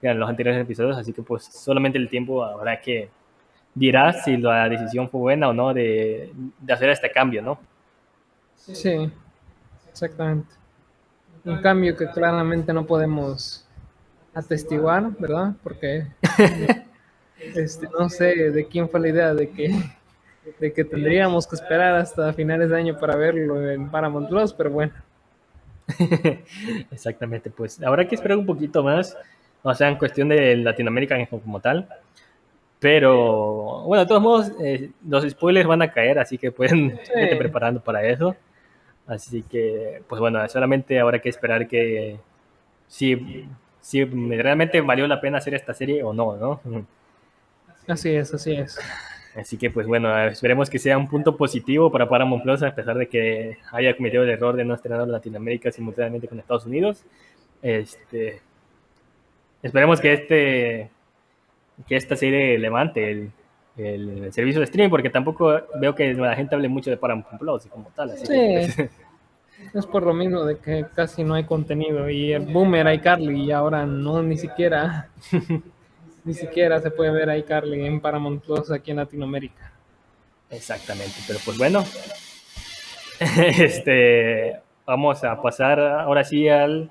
[0.00, 3.08] que los anteriores episodios, así que pues solamente el tiempo habrá que
[3.74, 7.58] dirá si la decisión fue buena o no de, de hacer este cambio, ¿no?
[8.56, 9.10] Sí,
[9.90, 10.54] exactamente.
[11.44, 13.66] Un cambio que claramente no podemos
[14.34, 15.52] atestiguar, ¿verdad?
[15.62, 16.06] Porque
[17.54, 19.74] este, no sé de quién fue la idea de que,
[20.60, 24.70] de que tendríamos que esperar hasta finales de año para verlo en Paramount Plus, pero
[24.70, 24.92] bueno.
[26.90, 29.16] Exactamente, pues habrá que esperar un poquito más,
[29.62, 31.88] o sea, en cuestión de Latinoamérica como tal.
[32.82, 37.12] Pero bueno, de todos modos, eh, los spoilers van a caer, así que pueden sí.
[37.38, 38.34] preparando para eso.
[39.06, 42.18] Así que, pues bueno, solamente habrá que esperar que
[42.88, 43.46] si,
[43.80, 46.60] si realmente valió la pena hacer esta serie o no, ¿no?
[47.86, 48.76] Así es, así es.
[49.36, 52.98] Así que, pues bueno, esperemos que sea un punto positivo para Paramount Plus, a pesar
[52.98, 57.04] de que haya cometido el error de no estrenar en Latinoamérica simultáneamente con Estados Unidos.
[57.62, 58.40] Este,
[59.62, 60.90] esperemos que este
[61.86, 63.32] que esta serie levante el,
[63.76, 67.66] el, servicio de streaming, porque tampoco veo que la gente hable mucho de Paramount Plus
[67.66, 68.10] como tal.
[68.10, 68.32] Así sí.
[68.32, 68.90] Que,
[69.74, 73.52] es por lo mismo de que casi no hay contenido y el boomer iCarly y
[73.52, 75.08] ahora no ni siquiera
[76.24, 79.72] ni siquiera se puede ver iCarly en Paramount Plus aquí en Latinoamérica.
[80.50, 81.82] Exactamente, pero pues bueno,
[83.58, 86.90] este vamos a pasar ahora sí al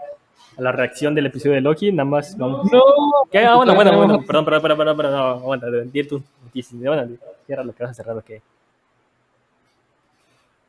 [0.62, 2.71] a la reacción del episodio de Loki, nada más vamos.
[2.71, 2.82] No,
[3.32, 3.39] ¿Qué?
[3.39, 6.08] Ah, bueno, bueno, bueno, perdón, perdón, perdón, perdón, perdón, no, aguanta, di
[6.74, 8.41] bueno, cierra lo que vas a cerrar, ¿qué?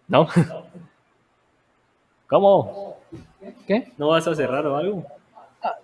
[0.09, 0.27] ¿No?
[2.27, 2.97] ¿Cómo?
[3.67, 3.93] ¿Qué?
[3.99, 5.05] ¿No vas a cerrar o algo?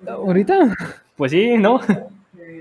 [0.06, 0.74] ¿Ahorita?
[1.16, 1.78] Pues sí, ¿no?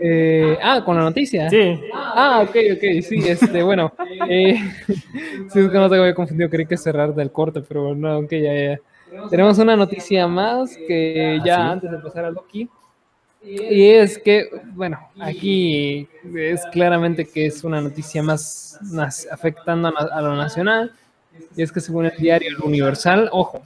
[0.01, 1.49] Eh, ah, con la noticia.
[1.49, 1.79] Sí.
[1.93, 3.93] Ah, ok, ok, sí, este, bueno.
[4.29, 8.19] Eh, sí, es que no te había confundido, creí que cerrar del corte, pero no,
[8.19, 8.79] ok, ya, ya.
[9.29, 12.69] Tenemos una noticia más que ya antes de pasar a Loki.
[13.41, 20.21] Y es que, bueno, aquí es claramente que es una noticia más, más afectando a,
[20.21, 20.91] lo nacional.
[21.55, 23.61] Y es que según el diario El Universal, ojo,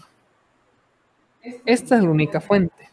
[1.65, 2.89] esta es la única fuente.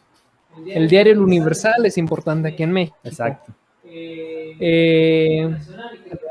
[0.65, 2.97] El diario El Universal es importante aquí en México.
[3.03, 3.53] Exacto.
[3.83, 5.55] Eh,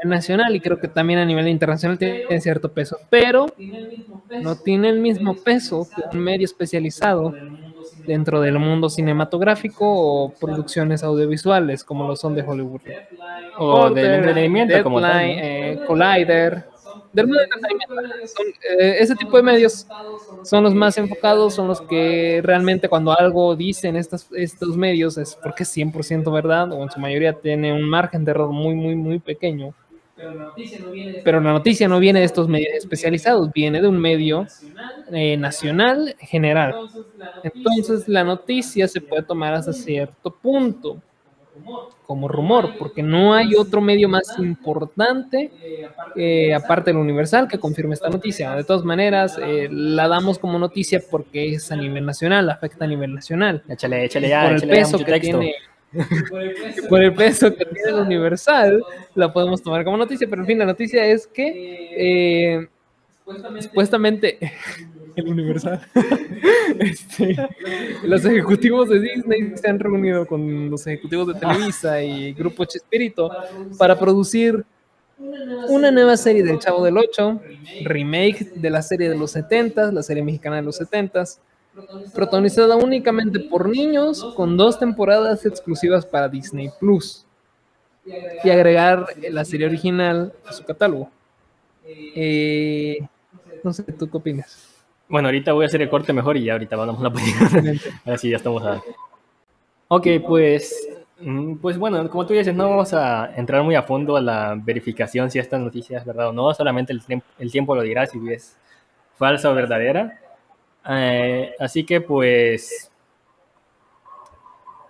[0.03, 3.47] nivel nacional y creo que también a nivel internacional tiene cierto peso, pero
[4.43, 7.33] no tiene el mismo peso que un medio especializado
[8.07, 12.81] dentro del mundo cinematográfico o producciones audiovisuales como lo son de Hollywood.
[13.59, 15.33] O del entretenimiento como tal, ¿no?
[15.43, 16.65] eh, Collider,
[17.13, 17.95] del mundo del entretenimiento.
[18.27, 18.47] Son,
[18.81, 19.87] eh, ese tipo de medios
[20.43, 25.37] son los más enfocados, son los que realmente cuando algo dicen estos, estos medios es
[25.43, 28.95] porque es 100% verdad o en su mayoría tiene un margen de error muy, muy,
[28.97, 29.75] muy pequeño.
[31.25, 34.47] Pero la noticia no viene de estos medios especializados, viene de un medio
[35.13, 36.75] eh, nacional general.
[37.43, 41.01] Entonces la noticia se puede tomar hasta cierto punto
[42.07, 45.51] como rumor, porque no hay otro medio más importante,
[46.17, 48.55] eh, aparte del Universal, que confirme esta noticia.
[48.55, 52.89] De todas maneras, eh, la damos como noticia porque es a nivel nacional, afecta a
[52.89, 53.63] nivel nacional.
[53.69, 55.39] Échale, échale ya, por el échale ya peso mucho que texto.
[55.39, 55.55] tiene
[56.89, 57.55] por el peso.
[57.55, 58.83] Que tiene el Universal,
[59.15, 62.69] la podemos tomar como noticia, pero en fin, la noticia es que eh,
[63.61, 64.39] supuestamente
[65.17, 65.81] el Universal,
[66.79, 67.37] este,
[68.05, 73.31] los ejecutivos de Disney se han reunido con los ejecutivos de Televisa y Grupo Chespirito
[73.77, 74.65] para producir
[75.69, 77.41] una nueva serie del Chavo del Ocho,
[77.83, 81.25] remake de la serie de los 70, la serie mexicana de los 70
[82.15, 87.25] protagonizada únicamente por niños, con dos temporadas exclusivas para Disney Plus,
[88.45, 91.11] y agregar la serie original a su catálogo.
[91.87, 92.99] Eh,
[93.63, 94.75] no sé, ¿tú qué opinas?
[95.09, 97.49] Bueno, ahorita voy a hacer el corte mejor y ya ahorita vamos a la película.
[98.05, 98.83] Ahora sí, ya estamos a...
[99.89, 100.87] Ok, pues,
[101.21, 104.55] mm, pues bueno, como tú dices, no vamos a entrar muy a fondo a la
[104.55, 107.03] verificación si esta noticia es verdad o no, solamente el,
[107.39, 108.55] el tiempo lo dirá si es
[109.17, 110.21] falsa o verdadera.
[110.89, 112.91] Eh, así que pues,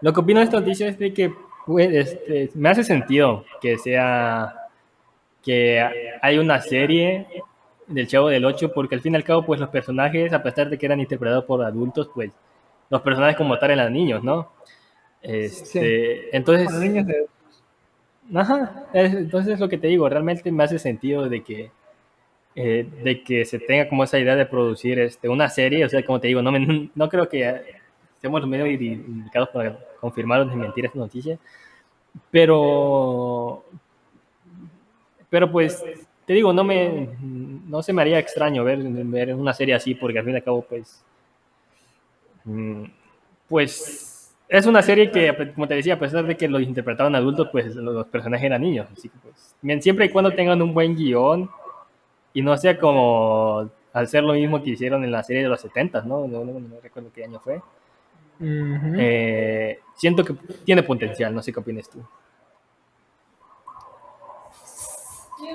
[0.01, 1.33] lo que opino de esta noticia es de que
[1.67, 4.55] pues, este, me hace sentido que sea,
[5.43, 5.83] que
[6.23, 7.27] hay una serie
[7.87, 10.71] del Chavo del 8, porque al fin y al cabo, pues los personajes, a pesar
[10.71, 12.31] de que eran interpretados por adultos, pues
[12.91, 14.53] los personajes como tal eran niños, ¿no?
[15.23, 17.27] Este, Entonces, niños de-
[18.35, 21.71] Ajá, entonces es lo que te digo, realmente me hace sentido de que,
[22.61, 26.05] eh, de que se tenga como esa idea de producir este, una serie, o sea,
[26.05, 27.63] como te digo, no, me, no creo que
[28.15, 31.39] estemos los medios indicados para confirmar o desmentir esta noticia,
[32.33, 33.65] pero,
[35.31, 35.85] pero pues,
[36.27, 40.19] te digo, no me, no se me haría extraño ver, ver una serie así, porque
[40.19, 41.05] al fin y al cabo, pues,
[42.45, 42.85] mm,
[43.49, 47.51] pues es una serie que, como te decía, a pesar de que lo interpretaban adultos,
[47.53, 48.89] pues los personajes eran niños.
[48.93, 51.49] Así que, pues, siempre y cuando tengan un buen guion
[52.33, 55.61] y no sea como al ser lo mismo que hicieron en la serie de los
[55.61, 56.27] 70, ¿no?
[56.27, 56.45] No,
[56.83, 57.61] recuerdo qué año fue.
[58.41, 62.01] Eh, siento que tiene potencial, no sé qué opinas tú.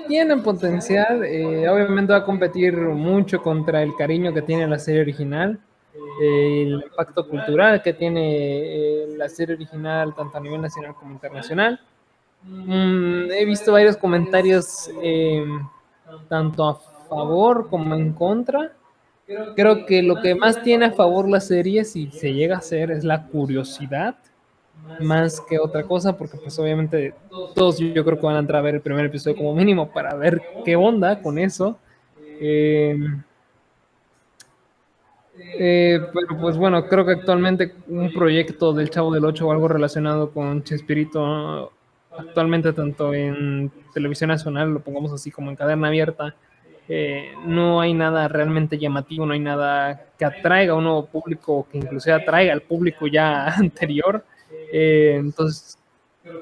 [0.08, 5.02] Tienen potencial, eh, obviamente va a competir mucho contra el cariño que tiene la serie
[5.02, 5.60] original
[6.20, 11.80] el impacto cultural que tiene eh, la serie original tanto a nivel nacional como internacional.
[12.42, 15.66] Mm, he visto varios comentarios em,
[16.28, 16.74] tanto a
[17.08, 18.72] favor como en contra.
[19.56, 22.90] Creo que lo que más tiene a favor la serie, si se llega a hacer,
[22.90, 24.16] es la curiosidad,
[25.00, 27.14] más que otra cosa, porque pues obviamente
[27.54, 30.14] todos yo creo que van a entrar a ver el primer episodio como mínimo para
[30.14, 31.78] ver qué onda con eso.
[32.40, 32.98] Eh,
[35.36, 39.68] eh, pero pues bueno, creo que actualmente un proyecto del Chavo del Ocho o algo
[39.68, 41.72] relacionado con Chespirito,
[42.18, 46.34] actualmente tanto en televisión nacional, lo pongamos así como en cadena abierta,
[46.88, 51.66] eh, no hay nada realmente llamativo, no hay nada que atraiga a un nuevo público,
[51.70, 54.24] que inclusive atraiga al público ya anterior.
[54.72, 55.78] Eh, entonces,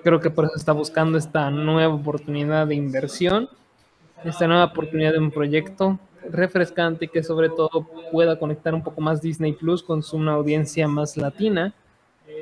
[0.02, 3.48] creo que por eso está buscando esta nueva oportunidad de inversión,
[4.24, 5.98] esta nueva oportunidad de un proyecto
[6.30, 11.16] refrescante que sobre todo pueda conectar un poco más Disney Plus con una audiencia más
[11.16, 11.74] latina.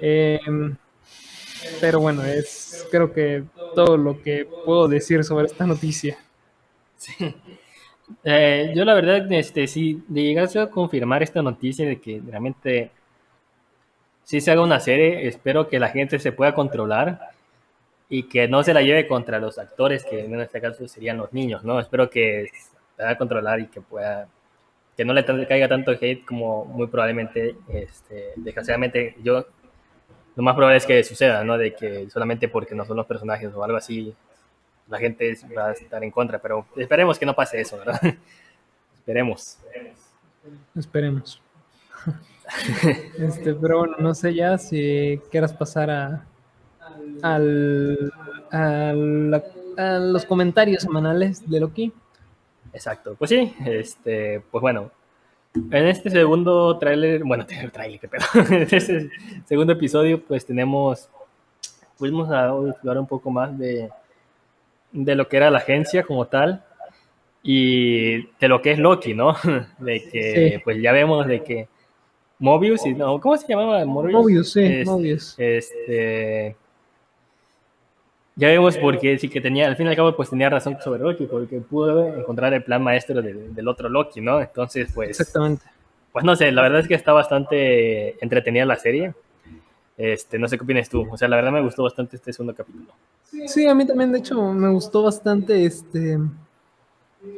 [0.02, 0.76] Em,
[1.80, 3.44] pero bueno, es creo que
[3.74, 6.18] todo lo que puedo decir sobre esta noticia.
[6.96, 7.34] Sí.
[8.24, 12.90] Eh, yo la verdad, este, si llegase a confirmar esta noticia de que realmente
[14.24, 17.30] si se haga una serie, espero que la gente se pueda controlar
[18.08, 21.32] y que no se la lleve contra los actores, que en este caso serían los
[21.32, 21.80] niños, ¿no?
[21.80, 22.48] Espero que
[22.96, 24.28] pueda controlar y que pueda
[24.96, 29.46] que no le caiga tanto hate como muy probablemente, este, desgraciadamente, yo,
[30.40, 31.58] lo más probable es que suceda, ¿no?
[31.58, 34.14] De que solamente porque no son los personajes o algo así,
[34.88, 38.00] la gente va a estar en contra, pero esperemos que no pase eso, ¿verdad?
[38.98, 39.58] esperemos.
[40.74, 41.42] Esperemos.
[43.18, 46.24] este, pero bueno, no sé ya si quieras pasar a,
[47.20, 48.10] al,
[48.50, 51.92] a los comentarios semanales de Loki.
[52.72, 54.90] Exacto, pues sí, este, pues bueno,
[55.54, 59.10] en este segundo tráiler, bueno, tráiler, qué pedo, en este
[59.46, 61.08] segundo episodio, pues tenemos,
[61.96, 63.90] fuimos a hablar un poco más de,
[64.92, 66.64] de lo que era la agencia como tal
[67.42, 69.34] y de lo que es Loki, ¿no?
[69.78, 71.68] De que, pues ya vemos de que
[72.38, 73.84] Mobius, no, ¿cómo se llamaba?
[73.84, 75.34] Mobius, Mobius sí, Mobius.
[75.38, 76.56] Este,
[78.40, 81.02] ya vemos porque sí que tenía, al fin y al cabo, pues tenía razón sobre
[81.02, 84.40] Loki, porque pudo encontrar el plan maestro del otro Loki, ¿no?
[84.40, 85.10] Entonces, pues.
[85.10, 85.62] Exactamente.
[86.10, 89.12] Pues no sé, la verdad es que está bastante entretenida la serie.
[89.98, 91.06] Este, no sé qué opinas tú.
[91.10, 92.86] O sea, la verdad me gustó bastante este segundo capítulo.
[93.46, 96.18] Sí, a mí también, de hecho, me gustó bastante este.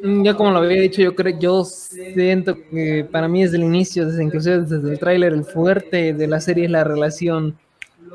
[0.05, 4.07] Ya como lo había dicho, yo creo, yo siento que para mí desde el inicio,
[4.07, 7.59] desde inclusive desde el tráiler, el fuerte de la serie es la relación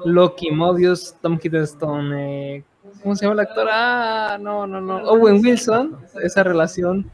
[0.05, 2.63] Loki, Mobius, Tom Hiddleston, eh,
[3.01, 3.67] ¿cómo se llama el actor?
[3.71, 7.09] Ah, no, no, no, Owen Wilson, esa relación,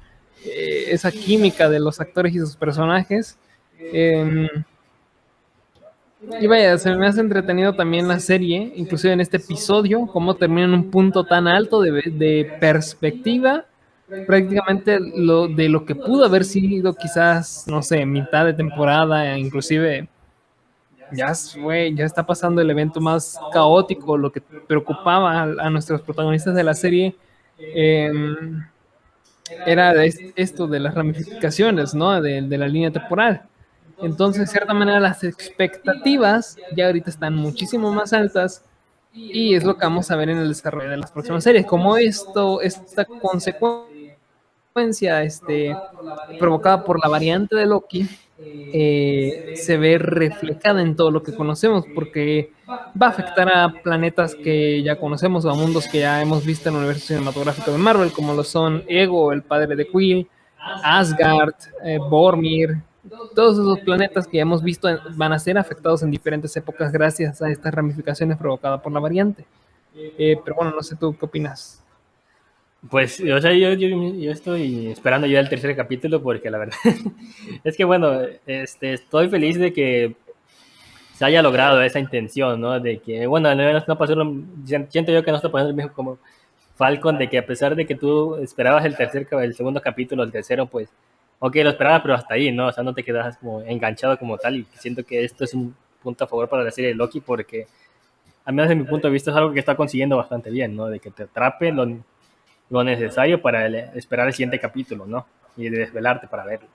[0.45, 3.37] eh, esa química de los actores y sus personajes.
[3.79, 4.47] Em,
[6.39, 10.65] y vaya, se me hace entretenido también la serie, inclusive en este episodio, cómo termina
[10.65, 13.65] en un punto tan alto de, de perspectiva,
[14.25, 20.07] prácticamente lo, de lo que pudo haber sido quizás, no sé, mitad de temporada, inclusive
[21.15, 26.55] ya fue, ya está pasando el evento más caótico, lo que preocupaba a, nuestros protagonistas
[26.55, 27.15] de la serie
[27.57, 28.63] em,
[29.65, 32.21] era esto de las ramificaciones, ¿no?
[32.21, 33.43] De, la línea temporal.
[34.01, 38.65] Entonces, de cierta manera, las expectativas ya ahorita están muchísimo más altas
[39.13, 41.65] y es lo que vamos a ver en el desarrollo de las próximas series.
[41.65, 45.75] Como esto, esta consecuencia este,
[46.39, 48.09] provocada por la variante de Loki,
[48.45, 54.35] eh, se ve reflejada en todo lo que conocemos, porque va a afectar a planetas
[54.35, 57.77] que ya conocemos o a mundos que ya hemos visto en el universo cinematográfico de
[57.77, 60.27] Marvel, como lo son Ego, el padre de Quill,
[60.83, 61.99] Asgard, eh,
[63.35, 67.41] todos esos planetas que ya hemos visto van a ser afectados en diferentes épocas gracias
[67.41, 69.45] a estas ramificaciones provocadas por la variante.
[69.95, 71.82] Eh, pero bueno, no sé tú qué opinas.
[72.89, 76.77] Pues, o sea, yo, yo, estoy esperando ya el tercer capítulo porque la verdad
[77.63, 80.15] es que, bueno, este, estoy feliz de que
[81.13, 82.79] se haya logrado esa intención, ¿no?
[82.79, 85.77] De que, bueno, al menos no pasó lo, siento yo que no está pasando lo
[85.77, 86.19] mismo como
[86.75, 90.31] Falcon, de que a pesar de que tú esperabas el tercer, el segundo capítulo, el
[90.31, 90.89] tercero, pues,
[91.39, 92.67] ok, lo esperabas, pero hasta ahí, ¿no?
[92.67, 95.75] O sea, no te quedas como enganchado como tal y siento que esto es un
[96.01, 97.67] punto a favor para la serie de Loki porque,
[98.43, 100.87] al menos desde mi punto de vista, es algo que está consiguiendo bastante bien, ¿no?
[100.87, 101.83] De que te atrape lo,
[102.73, 105.27] lo necesario para esperar el siguiente capítulo, ¿no?
[105.55, 106.67] Y de desvelarte para verlo.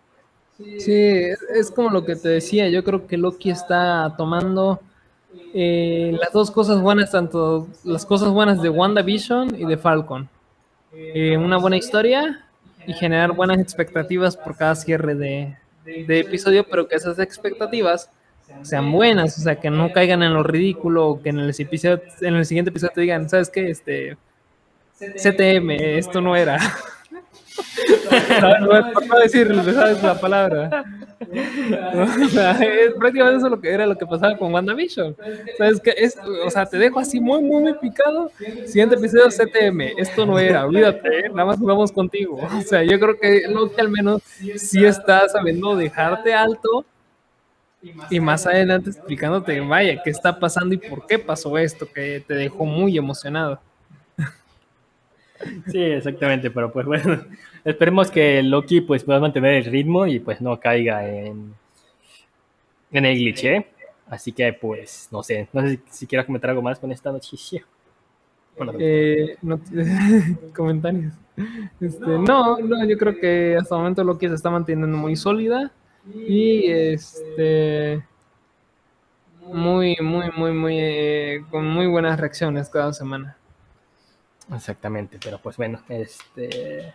[0.57, 4.80] Sí, es como lo que te decía, yo creo que Loki está tomando
[5.53, 10.28] eh, las dos cosas buenas, tanto las cosas buenas de WandaVision y de Falcon.
[10.92, 12.44] Eh, una buena historia
[12.86, 18.09] y generar buenas expectativas por cada cierre de, de, episodio, pero que esas expectativas
[18.62, 22.36] sean buenas, o sea, que no caigan en lo ridículo, que en el, episodio, en
[22.36, 23.68] el siguiente episodio te digan, ¿sabes qué?
[23.68, 24.16] Este,
[24.99, 26.59] CTM, esto no era.
[28.61, 30.84] no, por no decir la palabra.
[31.20, 35.12] o sea, es, prácticamente eso lo que era lo que pasaba con WandaVision.
[35.12, 38.30] O sea, es que es, o sea, te dejo así muy, muy, muy picado.
[38.66, 39.99] Siguiente episodio CTM.
[39.99, 42.36] Esto no era, olvídate, nada más jugamos contigo.
[42.36, 44.22] O sea, yo creo que lo que al menos
[44.57, 46.84] sí está sabiendo dejarte alto
[48.11, 52.34] y más adelante explicándote, vaya, qué está pasando y por qué pasó esto, que te
[52.34, 53.61] dejó muy emocionado.
[55.70, 57.24] Sí, exactamente, pero pues bueno,
[57.64, 61.55] esperemos que Loki pues pueda mantener el ritmo y pues no caiga en,
[62.93, 63.66] en el cliché.
[64.09, 67.64] Así que pues no sé, no sé si quieras comentar algo más con esta noticia.
[68.78, 69.36] Eh,
[70.57, 71.12] comentarios.
[71.80, 75.70] Este, no, no, yo creo que hasta el momento Loki se está manteniendo muy sólida
[76.12, 78.03] y este
[79.53, 83.38] muy, muy, muy, muy eh, con muy buenas reacciones cada semana.
[84.55, 86.94] Exactamente, pero pues bueno, este...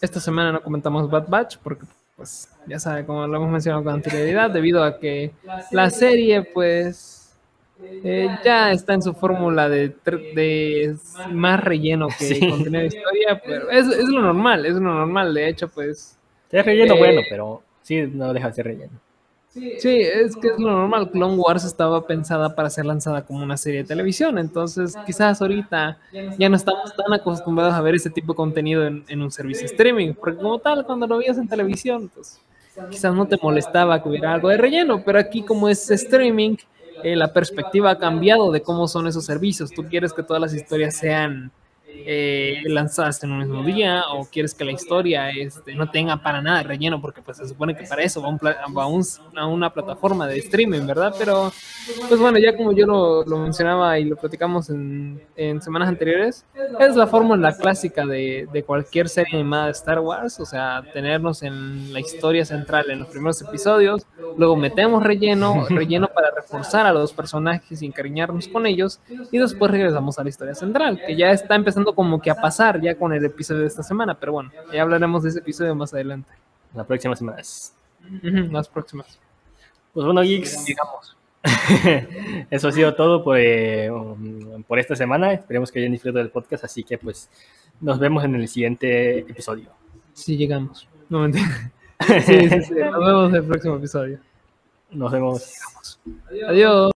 [0.00, 1.84] Esta semana no comentamos Bad Batch porque,
[2.16, 5.32] pues, ya sabe, como lo hemos mencionado con anterioridad, debido a que
[5.70, 7.36] la serie, pues,
[7.82, 10.96] eh, ya está en su fórmula de, de,
[11.30, 15.48] más relleno que contenido de historia, pero es, es, lo normal, es lo normal, de
[15.48, 16.18] hecho, pues...
[16.50, 19.05] Es relleno eh, bueno, pero sí, no deja de ser relleno.
[19.78, 21.10] Sí, es que es lo normal.
[21.10, 25.98] Clone Wars estaba pensada para ser lanzada como una serie de televisión, entonces quizás ahorita
[26.38, 30.12] ya no estamos tan acostumbrados a ver ese tipo de contenido en, un servicio streaming,
[30.12, 32.38] porque como tal, cuando lo veías en televisión, pues
[32.90, 36.56] quizás no te molestaba que hubiera algo de relleno, pero aquí como es streaming,
[37.02, 39.70] eh, la perspectiva ha cambiado de cómo son esos servicios.
[39.70, 41.50] Tú quieres que todas las historias sean
[42.04, 46.42] eh, lanzadas en un mismo día o quieres que la historia este, no tenga para
[46.42, 50.86] nada relleno porque pues se supone que para eso va, a, una plataforma de streaming,
[50.86, 51.14] ¿verdad?
[51.18, 51.52] Pero
[52.08, 55.20] pues bueno, ya como yo lo, mencionaba y lo platicamos en,
[55.60, 56.44] semanas anteriores,
[56.78, 61.42] es la fórmula clásica de, de, cualquier serie animada de Star Wars, o sea, tenernos
[61.42, 66.92] en la historia central en los primeros episodios, luego metemos relleno, relleno para reforzar a
[66.92, 71.30] los personajes y encariñarnos con ellos y después regresamos a la historia central, que ya
[71.30, 74.50] está empezando como que a pasar ya con el episodio de esta semana, pero bueno,
[74.72, 76.30] ya hablaremos de ese episodio más adelante.
[76.74, 77.38] La próxima semana.
[78.50, 79.18] las próximas.
[79.92, 81.16] Pues bueno, Geeks, digamos.
[82.50, 85.32] Eso ha sido todo por, eh, um, por esta semana.
[85.32, 87.30] Esperemos que hayan disfrutado del podcast, así que pues
[87.80, 89.70] nos vemos en el siguiente episodio.
[90.12, 90.88] Sí, llegamos.
[91.08, 91.40] No sí,
[92.20, 92.74] sí, sí.
[92.74, 94.18] Nos vemos en el próximo episodio.
[94.90, 95.54] Nos vemos.
[96.48, 96.92] Adiós.